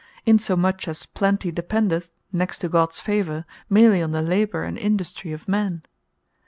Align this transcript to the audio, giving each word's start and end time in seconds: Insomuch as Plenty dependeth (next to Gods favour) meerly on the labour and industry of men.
Insomuch 0.25 0.87
as 0.87 1.05
Plenty 1.05 1.51
dependeth 1.51 2.09
(next 2.33 2.57
to 2.57 2.69
Gods 2.69 2.99
favour) 2.99 3.45
meerly 3.69 4.01
on 4.01 4.13
the 4.13 4.23
labour 4.23 4.63
and 4.63 4.75
industry 4.75 5.31
of 5.31 5.47
men. 5.47 5.83